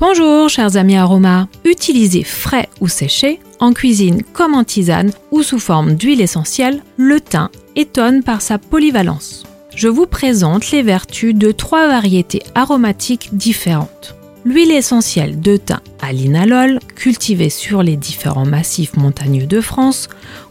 Bonjour 0.00 0.48
chers 0.48 0.76
amis 0.76 0.94
aromas, 0.94 1.48
utilisez 1.64 2.22
frais 2.22 2.68
ou 2.80 2.86
séché, 2.86 3.40
en 3.58 3.72
cuisine 3.72 4.22
comme 4.32 4.54
en 4.54 4.62
tisane 4.62 5.10
ou 5.32 5.42
sous 5.42 5.58
forme 5.58 5.96
d'huile 5.96 6.20
essentielle, 6.20 6.84
le 6.96 7.20
thym 7.20 7.48
étonne 7.74 8.22
par 8.22 8.40
sa 8.40 8.58
polyvalence. 8.58 9.42
Je 9.74 9.88
vous 9.88 10.06
présente 10.06 10.70
les 10.70 10.84
vertus 10.84 11.34
de 11.34 11.50
trois 11.50 11.88
variétés 11.88 12.44
aromatiques 12.54 13.30
différentes. 13.32 14.14
L'huile 14.44 14.70
essentielle 14.70 15.40
de 15.40 15.56
thym 15.56 15.80
à 16.00 16.12
linalol, 16.12 16.78
cultivée 16.94 17.50
sur 17.50 17.82
les 17.82 17.96
différents 17.96 18.46
massifs 18.46 18.96
montagneux 18.96 19.46
de 19.46 19.60
France, 19.60 20.08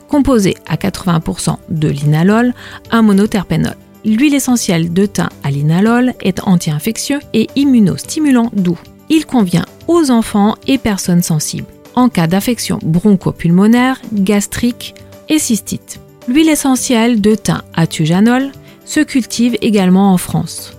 composée 0.09 0.57
à 0.67 0.75
80% 0.75 1.55
de 1.69 1.87
linalol, 1.87 2.53
un 2.91 3.01
monoterpénol. 3.01 3.77
L'huile 4.03 4.35
essentielle 4.35 4.91
de 4.91 5.05
thym 5.05 5.29
à 5.41 5.51
linalol 5.51 6.15
est 6.19 6.41
anti-infectieux 6.43 7.19
et 7.33 7.47
immunostimulant 7.55 8.51
doux. 8.51 8.79
Il 9.09 9.25
convient 9.25 9.65
aux 9.87 10.11
enfants 10.11 10.55
et 10.67 10.77
personnes 10.77 11.23
sensibles 11.23 11.65
en 11.97 12.09
cas 12.09 12.27
d'affection 12.27 12.77
bronchopulmonaire, 12.83 13.99
gastrique 14.13 14.93
et 15.29 15.39
cystite. 15.39 15.99
L'huile 16.27 16.49
essentielle 16.49 17.21
de 17.21 17.33
thym 17.33 17.63
à 17.73 17.87
tujanol 17.87 18.51
se 18.85 18.99
cultive 18.99 19.57
également 19.61 20.13
en 20.13 20.17
France. 20.17 20.77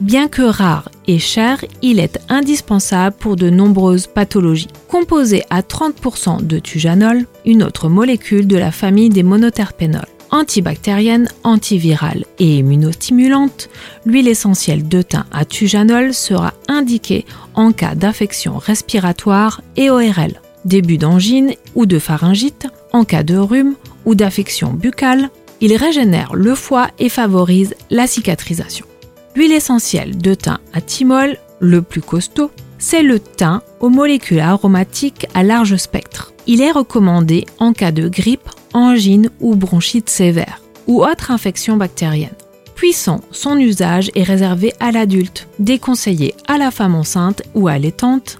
Bien 0.00 0.28
que 0.28 0.42
rare 0.42 0.90
et 1.06 1.18
cher, 1.18 1.64
il 1.80 1.98
est 1.98 2.20
indispensable 2.28 3.16
pour 3.18 3.34
de 3.34 3.48
nombreuses 3.48 4.06
pathologies. 4.06 4.68
Composé 4.88 5.42
à 5.48 5.62
30% 5.62 6.46
de 6.46 6.58
tujanol, 6.58 7.24
une 7.46 7.62
autre 7.62 7.88
molécule 7.88 8.46
de 8.46 8.58
la 8.58 8.70
famille 8.70 9.08
des 9.08 9.22
monoterpénols. 9.22 10.17
Antibactérienne, 10.30 11.28
antivirale 11.42 12.24
et 12.38 12.58
immunostimulante, 12.58 13.70
l'huile 14.04 14.28
essentielle 14.28 14.86
de 14.86 15.00
thym 15.00 15.24
à 15.32 15.44
tujanol 15.44 16.12
sera 16.12 16.52
indiquée 16.68 17.24
en 17.54 17.72
cas 17.72 17.94
d'infection 17.94 18.58
respiratoire 18.58 19.62
et 19.76 19.88
ORL, 19.90 20.40
début 20.64 20.98
d'angine 20.98 21.54
ou 21.74 21.86
de 21.86 21.98
pharyngite, 21.98 22.66
en 22.92 23.04
cas 23.04 23.22
de 23.22 23.36
rhume 23.36 23.74
ou 24.04 24.14
d'affection 24.14 24.72
buccale. 24.72 25.30
Il 25.60 25.74
régénère 25.74 26.34
le 26.34 26.54
foie 26.54 26.88
et 26.98 27.08
favorise 27.08 27.74
la 27.90 28.06
cicatrisation. 28.06 28.86
L'huile 29.34 29.52
essentielle 29.52 30.16
de 30.18 30.34
thym 30.34 30.58
à 30.72 30.80
thymol, 30.80 31.38
le 31.58 31.82
plus 31.82 32.02
costaud, 32.02 32.50
c'est 32.78 33.02
le 33.02 33.18
thym 33.18 33.60
aux 33.80 33.88
molécules 33.88 34.40
aromatiques 34.40 35.26
à 35.34 35.42
large 35.42 35.76
spectre. 35.76 36.32
Il 36.46 36.60
est 36.62 36.70
recommandé 36.70 37.44
en 37.58 37.72
cas 37.72 37.92
de 37.92 38.08
grippe, 38.08 38.48
angine 38.72 39.30
ou 39.40 39.54
bronchite 39.54 40.10
sévère 40.10 40.60
ou 40.86 41.04
autre 41.04 41.30
infection 41.30 41.76
bactérienne. 41.76 42.34
Puissant, 42.74 43.20
son 43.32 43.58
usage 43.58 44.10
est 44.14 44.22
réservé 44.22 44.72
à 44.78 44.92
l'adulte, 44.92 45.48
déconseillé 45.58 46.34
à 46.46 46.58
la 46.58 46.70
femme 46.70 46.94
enceinte 46.94 47.42
ou 47.54 47.68
allaitante, 47.68 48.38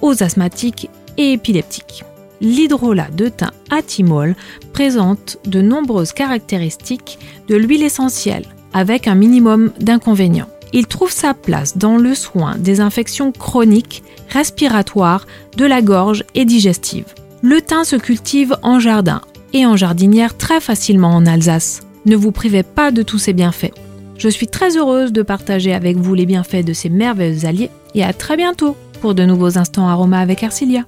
aux 0.00 0.22
asthmatiques 0.22 0.88
et 1.16 1.32
épileptiques. 1.32 2.04
L'hydrolat 2.40 3.08
de 3.10 3.28
thym 3.28 3.50
à 3.70 3.82
thymol 3.82 4.34
présente 4.72 5.38
de 5.46 5.62
nombreuses 5.62 6.12
caractéristiques 6.12 7.18
de 7.48 7.56
l'huile 7.56 7.82
essentielle 7.82 8.46
avec 8.72 9.06
un 9.06 9.14
minimum 9.14 9.72
d'inconvénients. 9.78 10.48
Il 10.72 10.86
trouve 10.86 11.12
sa 11.12 11.34
place 11.34 11.76
dans 11.76 11.96
le 11.96 12.14
soin 12.14 12.56
des 12.56 12.80
infections 12.80 13.32
chroniques, 13.32 14.02
respiratoires, 14.30 15.26
de 15.56 15.66
la 15.66 15.82
gorge 15.82 16.24
et 16.34 16.44
digestives. 16.44 17.14
Le 17.42 17.60
thym 17.60 17.84
se 17.84 17.96
cultive 17.96 18.56
en 18.62 18.78
jardin 18.78 19.20
et 19.52 19.66
en 19.66 19.76
jardinière 19.76 20.36
très 20.36 20.60
facilement 20.60 21.10
en 21.10 21.26
Alsace. 21.26 21.82
Ne 22.06 22.16
vous 22.16 22.32
privez 22.32 22.62
pas 22.62 22.90
de 22.90 23.02
tous 23.02 23.18
ces 23.18 23.32
bienfaits. 23.32 23.72
Je 24.18 24.28
suis 24.28 24.48
très 24.48 24.76
heureuse 24.76 25.12
de 25.12 25.22
partager 25.22 25.74
avec 25.74 25.96
vous 25.96 26.14
les 26.14 26.26
bienfaits 26.26 26.64
de 26.64 26.72
ces 26.72 26.88
merveilleux 26.88 27.46
alliés 27.46 27.70
et 27.94 28.04
à 28.04 28.12
très 28.12 28.36
bientôt 28.36 28.76
pour 29.00 29.14
de 29.14 29.24
nouveaux 29.24 29.58
instants 29.58 29.88
aromas 29.88 30.20
avec 30.20 30.42
Arcilia. 30.42 30.84